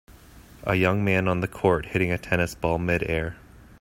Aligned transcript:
A 0.63 0.73
young 0.73 1.05
man 1.05 1.27
on 1.27 1.41
the 1.41 1.47
court 1.47 1.85
hitting 1.85 2.11
a 2.11 2.17
tennis 2.17 2.55
ball 2.55 2.79
midair. 2.79 3.35